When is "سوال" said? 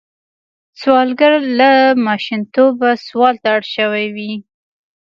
3.07-3.35